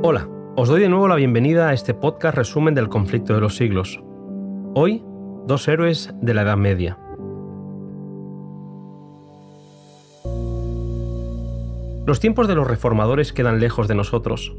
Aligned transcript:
Hola, 0.00 0.28
os 0.54 0.68
doy 0.68 0.80
de 0.80 0.88
nuevo 0.88 1.08
la 1.08 1.16
bienvenida 1.16 1.68
a 1.68 1.72
este 1.72 1.92
podcast 1.92 2.36
resumen 2.36 2.72
del 2.72 2.88
conflicto 2.88 3.34
de 3.34 3.40
los 3.40 3.56
siglos. 3.56 4.00
Hoy, 4.72 5.04
dos 5.48 5.66
héroes 5.66 6.14
de 6.22 6.34
la 6.34 6.42
Edad 6.42 6.56
Media. 6.56 6.96
Los 12.06 12.20
tiempos 12.20 12.46
de 12.46 12.54
los 12.54 12.68
reformadores 12.68 13.32
quedan 13.32 13.58
lejos 13.58 13.88
de 13.88 13.96
nosotros. 13.96 14.54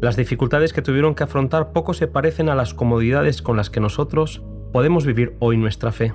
Las 0.00 0.14
dificultades 0.14 0.72
que 0.72 0.80
tuvieron 0.80 1.16
que 1.16 1.24
afrontar 1.24 1.72
poco 1.72 1.92
se 1.92 2.06
parecen 2.06 2.48
a 2.48 2.54
las 2.54 2.72
comodidades 2.72 3.42
con 3.42 3.56
las 3.56 3.68
que 3.68 3.80
nosotros 3.80 4.44
podemos 4.72 5.04
vivir 5.04 5.34
hoy 5.40 5.56
nuestra 5.56 5.90
fe. 5.90 6.14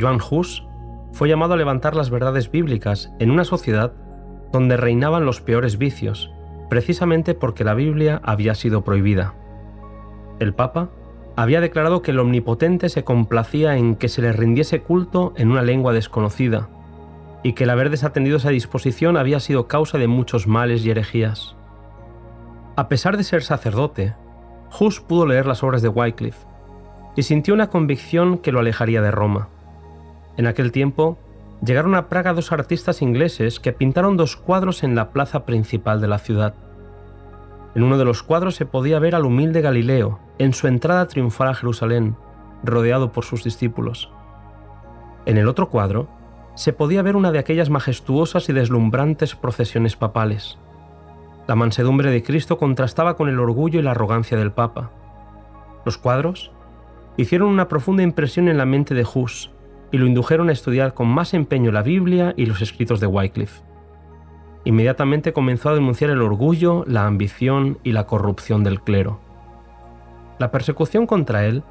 Joan 0.00 0.20
Hus 0.30 0.64
fue 1.12 1.28
llamado 1.28 1.54
a 1.54 1.56
levantar 1.56 1.96
las 1.96 2.08
verdades 2.08 2.52
bíblicas 2.52 3.12
en 3.18 3.32
una 3.32 3.44
sociedad 3.44 3.94
donde 4.52 4.76
reinaban 4.76 5.26
los 5.26 5.40
peores 5.40 5.76
vicios, 5.76 6.30
precisamente 6.72 7.34
porque 7.34 7.64
la 7.64 7.74
Biblia 7.74 8.22
había 8.24 8.54
sido 8.54 8.82
prohibida. 8.82 9.34
El 10.38 10.54
Papa 10.54 10.88
había 11.36 11.60
declarado 11.60 12.00
que 12.00 12.12
el 12.12 12.18
Omnipotente 12.18 12.88
se 12.88 13.04
complacía 13.04 13.76
en 13.76 13.94
que 13.94 14.08
se 14.08 14.22
le 14.22 14.32
rindiese 14.32 14.80
culto 14.80 15.34
en 15.36 15.50
una 15.50 15.60
lengua 15.60 15.92
desconocida, 15.92 16.70
y 17.42 17.52
que 17.52 17.64
el 17.64 17.70
haber 17.70 17.90
desatendido 17.90 18.38
esa 18.38 18.48
disposición 18.48 19.18
había 19.18 19.38
sido 19.38 19.68
causa 19.68 19.98
de 19.98 20.08
muchos 20.08 20.46
males 20.46 20.82
y 20.86 20.90
herejías. 20.90 21.56
A 22.76 22.88
pesar 22.88 23.18
de 23.18 23.24
ser 23.24 23.42
sacerdote, 23.42 24.14
Hus 24.80 24.98
pudo 25.00 25.26
leer 25.26 25.44
las 25.44 25.62
obras 25.62 25.82
de 25.82 25.88
Wycliffe 25.90 26.46
y 27.16 27.24
sintió 27.24 27.52
una 27.52 27.68
convicción 27.68 28.38
que 28.38 28.50
lo 28.50 28.60
alejaría 28.60 29.02
de 29.02 29.10
Roma. 29.10 29.50
En 30.38 30.46
aquel 30.46 30.72
tiempo, 30.72 31.18
llegaron 31.62 31.94
a 31.96 32.08
Praga 32.08 32.32
dos 32.32 32.50
artistas 32.50 33.02
ingleses 33.02 33.60
que 33.60 33.74
pintaron 33.74 34.16
dos 34.16 34.36
cuadros 34.36 34.82
en 34.82 34.94
la 34.94 35.10
plaza 35.10 35.44
principal 35.44 36.00
de 36.00 36.08
la 36.08 36.18
ciudad. 36.18 36.54
En 37.74 37.82
uno 37.82 37.96
de 37.96 38.04
los 38.04 38.22
cuadros 38.22 38.54
se 38.54 38.66
podía 38.66 38.98
ver 38.98 39.14
al 39.14 39.24
humilde 39.24 39.62
Galileo 39.62 40.18
en 40.38 40.52
su 40.52 40.66
entrada 40.66 41.08
triunfal 41.08 41.48
a 41.48 41.54
Jerusalén, 41.54 42.16
rodeado 42.62 43.12
por 43.12 43.24
sus 43.24 43.44
discípulos. 43.44 44.10
En 45.24 45.38
el 45.38 45.48
otro 45.48 45.70
cuadro 45.70 46.08
se 46.54 46.72
podía 46.72 47.02
ver 47.02 47.16
una 47.16 47.32
de 47.32 47.38
aquellas 47.38 47.70
majestuosas 47.70 48.48
y 48.48 48.52
deslumbrantes 48.52 49.34
procesiones 49.34 49.96
papales. 49.96 50.58
La 51.46 51.54
mansedumbre 51.54 52.10
de 52.10 52.22
Cristo 52.22 52.58
contrastaba 52.58 53.16
con 53.16 53.28
el 53.28 53.40
orgullo 53.40 53.80
y 53.80 53.82
la 53.82 53.92
arrogancia 53.92 54.36
del 54.36 54.52
Papa. 54.52 54.90
Los 55.84 55.96
cuadros 55.96 56.52
hicieron 57.16 57.48
una 57.48 57.68
profunda 57.68 58.02
impresión 58.02 58.48
en 58.48 58.58
la 58.58 58.66
mente 58.66 58.94
de 58.94 59.06
Hus 59.12 59.50
y 59.90 59.98
lo 59.98 60.06
indujeron 60.06 60.50
a 60.50 60.52
estudiar 60.52 60.94
con 60.94 61.08
más 61.08 61.34
empeño 61.34 61.72
la 61.72 61.82
Biblia 61.82 62.34
y 62.36 62.46
los 62.46 62.62
escritos 62.62 63.00
de 63.00 63.06
Wycliffe. 63.06 63.62
Inmediatamente 64.64 65.32
comenzó 65.32 65.70
a 65.70 65.74
denunciar 65.74 66.10
el 66.10 66.22
orgullo, 66.22 66.84
la 66.86 67.06
ambición 67.06 67.78
y 67.82 67.92
la 67.92 68.06
corrupción 68.06 68.62
del 68.62 68.80
clero. 68.80 69.18
La 70.38 70.50
persecución 70.50 71.06
contra 71.06 71.44
él 71.46 71.62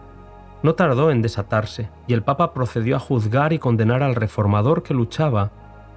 no 0.64 0.76
tardó 0.76 1.12
en 1.12 1.22
desatarse 1.22 1.90
y 2.08 2.14
el 2.14 2.24
Papa 2.24 2.54
procedió 2.54 2.96
a 2.96 3.00
juzgar 3.00 3.54
y 3.54 3.60
condenar 3.60 4.04
al 4.04 4.16
reformador 4.16 4.84
que 4.84 4.94
luchaba 4.94 5.52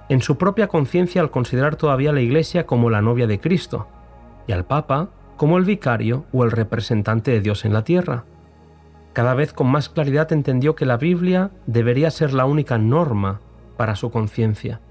en 0.09 0.21
su 0.21 0.37
propia 0.37 0.67
conciencia 0.67 1.21
al 1.21 1.31
considerar 1.31 1.75
todavía 1.75 2.11
a 2.11 2.13
la 2.13 2.21
Iglesia 2.21 2.65
como 2.65 2.89
la 2.89 3.01
novia 3.01 3.27
de 3.27 3.39
Cristo, 3.39 3.87
y 4.47 4.51
al 4.51 4.65
Papa 4.65 5.09
como 5.35 5.57
el 5.57 5.65
vicario 5.65 6.25
o 6.31 6.43
el 6.43 6.51
representante 6.51 7.31
de 7.31 7.41
Dios 7.41 7.65
en 7.65 7.73
la 7.73 7.83
tierra. 7.83 8.23
Cada 9.13 9.33
vez 9.33 9.53
con 9.53 9.67
más 9.67 9.89
claridad 9.89 10.31
entendió 10.31 10.75
que 10.75 10.85
la 10.85 10.97
Biblia 10.97 11.51
debería 11.65 12.11
ser 12.11 12.33
la 12.33 12.45
única 12.45 12.77
norma 12.77 13.39
para 13.77 13.95
su 13.95 14.11
conciencia. 14.11 14.81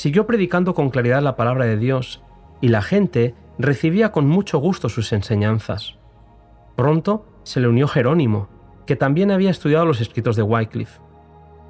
Siguió 0.00 0.26
predicando 0.26 0.72
con 0.72 0.88
claridad 0.88 1.20
la 1.20 1.36
palabra 1.36 1.66
de 1.66 1.76
Dios 1.76 2.22
y 2.62 2.68
la 2.68 2.80
gente 2.80 3.34
recibía 3.58 4.12
con 4.12 4.26
mucho 4.26 4.56
gusto 4.56 4.88
sus 4.88 5.12
enseñanzas. 5.12 5.98
Pronto 6.74 7.26
se 7.42 7.60
le 7.60 7.68
unió 7.68 7.86
Jerónimo, 7.86 8.48
que 8.86 8.96
también 8.96 9.30
había 9.30 9.50
estudiado 9.50 9.84
los 9.84 10.00
escritos 10.00 10.36
de 10.36 10.42
Wycliffe. 10.42 11.02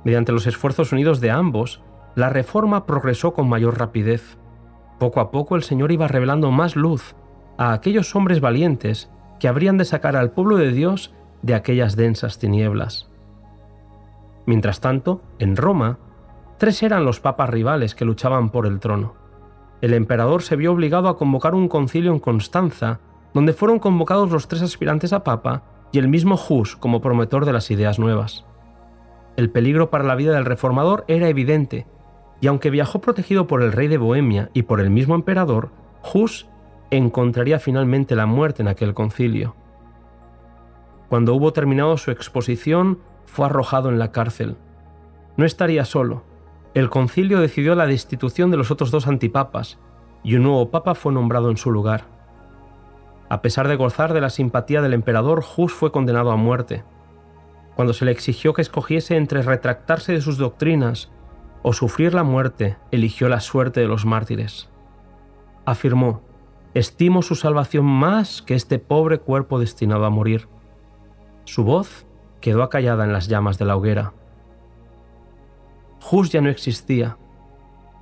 Mediante 0.04 0.30
los 0.30 0.46
esfuerzos 0.46 0.92
unidos 0.92 1.20
de 1.20 1.32
ambos, 1.32 1.82
la 2.14 2.28
reforma 2.28 2.86
progresó 2.86 3.34
con 3.34 3.48
mayor 3.48 3.80
rapidez. 3.80 4.38
Poco 5.00 5.18
a 5.18 5.32
poco 5.32 5.56
el 5.56 5.64
Señor 5.64 5.90
iba 5.90 6.06
revelando 6.06 6.52
más 6.52 6.76
luz 6.76 7.16
a 7.58 7.72
aquellos 7.72 8.14
hombres 8.14 8.40
valientes 8.40 9.10
que 9.40 9.48
habrían 9.48 9.76
de 9.76 9.86
sacar 9.86 10.14
al 10.14 10.30
pueblo 10.30 10.56
de 10.56 10.70
Dios 10.70 11.12
de 11.42 11.56
aquellas 11.56 11.96
densas 11.96 12.38
tinieblas. 12.38 13.10
Mientras 14.46 14.78
tanto, 14.78 15.20
en 15.40 15.56
Roma, 15.56 15.98
tres 16.60 16.82
eran 16.82 17.06
los 17.06 17.20
papas 17.20 17.48
rivales 17.48 17.94
que 17.94 18.04
luchaban 18.04 18.50
por 18.50 18.66
el 18.66 18.80
trono. 18.80 19.14
El 19.80 19.94
emperador 19.94 20.42
se 20.42 20.56
vio 20.56 20.72
obligado 20.72 21.08
a 21.08 21.16
convocar 21.16 21.54
un 21.54 21.68
concilio 21.68 22.12
en 22.12 22.18
Constanza, 22.18 23.00
donde 23.32 23.54
fueron 23.54 23.78
convocados 23.78 24.30
los 24.30 24.46
tres 24.46 24.60
aspirantes 24.60 25.14
a 25.14 25.24
papa 25.24 25.62
y 25.90 25.98
el 25.98 26.08
mismo 26.08 26.38
Hus 26.38 26.76
como 26.76 27.00
promotor 27.00 27.46
de 27.46 27.54
las 27.54 27.70
ideas 27.70 27.98
nuevas. 27.98 28.44
El 29.38 29.48
peligro 29.48 29.88
para 29.88 30.04
la 30.04 30.16
vida 30.16 30.34
del 30.34 30.44
reformador 30.44 31.06
era 31.08 31.30
evidente 31.30 31.86
y 32.42 32.46
aunque 32.46 32.68
viajó 32.68 33.00
protegido 33.00 33.46
por 33.46 33.62
el 33.62 33.72
rey 33.72 33.88
de 33.88 33.96
Bohemia 33.96 34.50
y 34.52 34.64
por 34.64 34.80
el 34.80 34.90
mismo 34.90 35.14
emperador, 35.14 35.70
Hus 36.12 36.46
encontraría 36.90 37.58
finalmente 37.58 38.14
la 38.14 38.26
muerte 38.26 38.60
en 38.60 38.68
aquel 38.68 38.92
concilio. 38.92 39.56
Cuando 41.08 41.34
hubo 41.34 41.54
terminado 41.54 41.96
su 41.96 42.10
exposición, 42.10 42.98
fue 43.24 43.46
arrojado 43.46 43.88
en 43.88 43.98
la 43.98 44.12
cárcel. 44.12 44.58
No 45.38 45.46
estaría 45.46 45.86
solo. 45.86 46.28
El 46.72 46.88
concilio 46.88 47.40
decidió 47.40 47.74
la 47.74 47.86
destitución 47.86 48.50
de 48.50 48.56
los 48.56 48.70
otros 48.70 48.92
dos 48.92 49.08
antipapas, 49.08 49.78
y 50.22 50.36
un 50.36 50.44
nuevo 50.44 50.70
papa 50.70 50.94
fue 50.94 51.12
nombrado 51.12 51.50
en 51.50 51.56
su 51.56 51.72
lugar. 51.72 52.04
A 53.28 53.42
pesar 53.42 53.66
de 53.66 53.76
gozar 53.76 54.12
de 54.12 54.20
la 54.20 54.30
simpatía 54.30 54.80
del 54.80 54.94
emperador, 54.94 55.44
Hus 55.56 55.72
fue 55.72 55.90
condenado 55.90 56.30
a 56.30 56.36
muerte. 56.36 56.84
Cuando 57.74 57.92
se 57.92 58.04
le 58.04 58.12
exigió 58.12 58.52
que 58.52 58.62
escogiese 58.62 59.16
entre 59.16 59.42
retractarse 59.42 60.12
de 60.12 60.20
sus 60.20 60.36
doctrinas 60.36 61.10
o 61.62 61.72
sufrir 61.72 62.14
la 62.14 62.22
muerte, 62.22 62.76
eligió 62.90 63.28
la 63.28 63.40
suerte 63.40 63.80
de 63.80 63.88
los 63.88 64.04
mártires. 64.04 64.68
Afirmó, 65.64 66.22
estimo 66.74 67.22
su 67.22 67.34
salvación 67.34 67.84
más 67.84 68.42
que 68.42 68.54
este 68.54 68.78
pobre 68.78 69.18
cuerpo 69.18 69.58
destinado 69.58 70.04
a 70.04 70.10
morir. 70.10 70.48
Su 71.44 71.64
voz 71.64 72.06
quedó 72.40 72.62
acallada 72.62 73.04
en 73.04 73.12
las 73.12 73.28
llamas 73.28 73.58
de 73.58 73.64
la 73.64 73.76
hoguera. 73.76 74.12
Hus 76.10 76.30
ya 76.30 76.40
no 76.40 76.48
existía, 76.48 77.16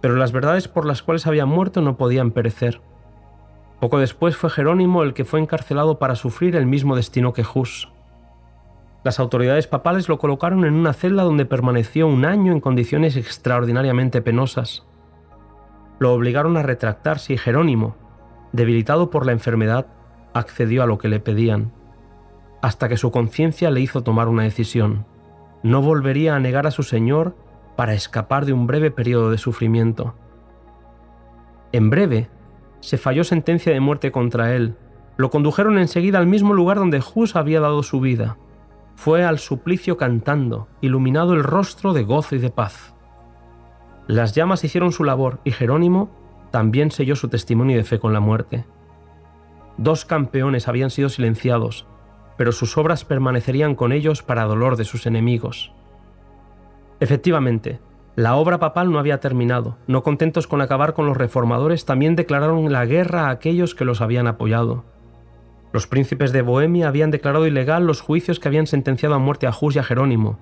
pero 0.01 0.17
las 0.17 0.33
verdades 0.33 0.69
por 0.69 0.87
las 0.87 1.03
cuales 1.03 1.27
había 1.27 1.47
muerto 1.47 1.81
no 1.81 1.97
podían 1.97 2.31
perecer. 2.31 2.81
Poco 3.81 3.99
después 3.99 4.37
fue 4.37 4.51
Jerónimo 4.51 5.03
el 5.03 5.15
que 5.15 5.25
fue 5.25 5.41
encarcelado 5.41 5.99
para 5.99 6.17
sufrir 6.17 6.57
el 6.57 6.67
mismo 6.67 6.97
destino 6.97 7.33
que 7.33 7.45
Hus. 7.55 7.91
Las 9.05 9.21
autoridades 9.21 9.67
papales 9.69 10.09
lo 10.09 10.19
colocaron 10.19 10.65
en 10.65 10.75
una 10.75 10.93
celda 10.93 11.23
donde 11.23 11.47
permaneció 11.47 12.09
un 12.09 12.25
año 12.25 12.53
en 12.53 12.61
condiciones 12.61 13.17
extraordinariamente 13.17 14.21
penosas. 14.21 14.85
Lo 15.99 16.13
obligaron 16.13 16.57
a 16.57 16.63
retractarse 16.63 17.33
y 17.33 17.39
Jerónimo, 17.39 17.97
debilitado 18.53 19.11
por 19.11 19.27
la 19.27 19.33
enfermedad, 19.33 19.87
accedió 20.35 20.83
a 20.83 20.87
lo 20.87 20.99
que 20.99 21.09
le 21.09 21.21
pedían, 21.21 21.73
hasta 22.61 22.89
que 22.89 22.97
su 22.97 23.11
conciencia 23.11 23.71
le 23.71 23.81
hizo 23.81 24.03
tomar 24.03 24.29
una 24.29 24.43
decisión. 24.43 25.07
No 25.63 25.83
volvería 25.83 26.35
a 26.35 26.41
negar 26.41 26.67
a 26.67 26.71
su 26.71 26.83
Señor 26.83 27.37
para 27.79 27.95
escapar 27.95 28.45
de 28.45 28.53
un 28.53 28.67
breve 28.67 28.91
periodo 28.91 29.31
de 29.31 29.39
sufrimiento. 29.39 30.17
En 31.73 31.89
breve, 31.89 32.29
se 32.81 32.99
falló 32.99 33.25
sentencia 33.25 33.73
de 33.73 33.81
muerte 33.81 34.13
contra 34.13 34.55
él. 34.55 34.77
Lo 35.17 35.31
condujeron 35.31 35.79
enseguida 35.79 36.19
al 36.19 36.27
mismo 36.27 36.53
lugar 36.53 36.77
donde 36.77 37.01
Hus 37.15 37.37
había 37.37 37.61
dado 37.61 37.83
su 37.83 38.01
vida 38.01 38.37
fue 38.99 39.25
al 39.25 39.39
suplicio 39.39 39.97
cantando, 39.97 40.67
iluminado 40.81 41.33
el 41.33 41.45
rostro 41.45 41.93
de 41.93 42.03
gozo 42.03 42.35
y 42.35 42.41
de 42.41 42.51
paz. 42.51 42.97
Las 44.09 44.35
llamas 44.35 44.65
hicieron 44.65 44.91
su 44.91 45.05
labor 45.05 45.39
y 45.45 45.53
Jerónimo 45.53 46.11
también 46.51 46.91
selló 46.91 47.15
su 47.15 47.29
testimonio 47.29 47.77
de 47.77 47.85
fe 47.85 48.01
con 48.01 48.13
la 48.13 48.19
muerte. 48.19 48.65
Dos 49.77 50.05
campeones 50.05 50.67
habían 50.67 50.91
sido 50.91 51.11
silenciados, 51.11 51.87
pero 52.37 52.51
sus 52.51 52.77
obras 52.77 53.05
permanecerían 53.05 53.77
con 53.77 53.93
ellos 53.93 54.25
para 54.25 54.47
dolor 54.47 54.75
de 54.75 54.85
sus 54.85 55.07
enemigos. 55.07 55.73
Efectivamente, 57.01 57.81
la 58.17 58.35
obra 58.35 58.59
papal 58.59 58.91
no 58.91 58.99
había 58.99 59.21
terminado. 59.21 59.77
No 59.87 60.03
contentos 60.03 60.47
con 60.47 60.61
acabar 60.61 60.95
con 60.95 61.07
los 61.07 61.17
reformadores, 61.17 61.85
también 61.85 62.17
declararon 62.17 62.73
la 62.73 62.85
guerra 62.85 63.27
a 63.27 63.31
aquellos 63.31 63.77
que 63.77 63.85
los 63.85 64.01
habían 64.01 64.27
apoyado. 64.27 64.85
Los 65.73 65.87
príncipes 65.87 66.33
de 66.33 66.43
Bohemia 66.43 66.89
habían 66.89 67.11
declarado 67.11 67.47
ilegal 67.47 67.87
los 67.87 68.01
juicios 68.01 68.41
que 68.41 68.49
habían 68.49 68.67
sentenciado 68.67 69.15
a 69.15 69.19
muerte 69.19 69.47
a 69.47 69.53
Hus 69.59 69.77
y 69.77 69.79
a 69.79 69.85
Jerónimo, 69.85 70.39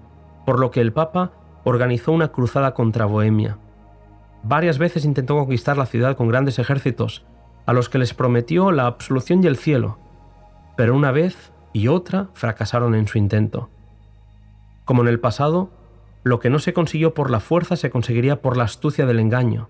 por 0.47 0.59
lo 0.59 0.71
que 0.71 0.81
el 0.81 0.93
Papa 0.93 1.33
organizó 1.65 2.13
una 2.13 2.29
cruzada 2.29 2.73
contra 2.73 3.07
Bohemia. 3.07 3.59
Varias 4.43 4.79
veces 4.79 5.05
intentó 5.05 5.37
conquistar 5.37 5.77
la 5.77 5.87
ciudad 5.87 6.17
con 6.17 6.29
grandes 6.29 6.59
ejércitos, 6.59 7.27
a 7.67 7.73
los 7.73 7.89
que 7.89 7.99
les 7.99 8.15
prometió 8.15 8.71
la 8.71 8.87
absolución 8.87 9.43
y 9.43 9.49
el 9.49 9.57
cielo, 9.57 9.99
pero 10.77 10.95
una 10.95 11.11
vez 11.11 11.53
y 11.73 11.89
otra 11.89 12.29
fracasaron 12.33 12.95
en 12.95 13.09
su 13.09 13.19
intento. 13.19 13.69
Como 14.85 15.03
en 15.03 15.09
el 15.09 15.19
pasado, 15.21 15.71
lo 16.27 16.41
que 16.41 16.51
no 16.51 16.59
se 16.59 16.73
consiguió 16.73 17.15
por 17.15 17.31
la 17.31 17.39
fuerza 17.39 17.77
se 17.77 17.89
conseguiría 17.89 18.43
por 18.43 18.57
la 18.57 18.65
astucia 18.65 19.07
del 19.07 19.21
engaño, 19.21 19.69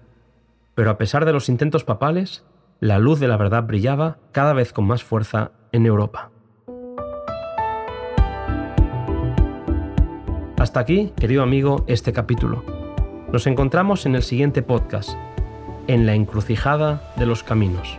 pero 0.75 0.89
a 0.89 0.97
pesar 0.97 1.27
de 1.27 1.35
los 1.35 1.51
intentos 1.51 1.85
papales, 1.85 2.47
la 2.81 2.99
luz 2.99 3.21
de 3.21 3.29
la 3.29 3.37
verdad 3.37 3.65
brillaba 3.65 4.17
cada 4.33 4.55
vez 4.55 4.73
con 4.73 4.87
más 4.87 5.05
fuerza 5.05 5.53
en 5.73 5.85
Europa. 5.85 6.31
Hasta 10.57 10.81
aquí, 10.81 11.13
querido 11.21 11.43
amigo, 11.43 11.85
este 11.89 12.15
capítulo. 12.15 12.65
Nos 13.31 13.47
encontramos 13.47 14.07
en 14.07 14.15
el 14.15 14.23
siguiente 14.23 14.63
podcast, 14.63 15.11
en 15.89 16.07
la 16.07 16.15
encrucijada 16.15 17.13
de 17.19 17.27
los 17.27 17.43
caminos. 17.43 17.99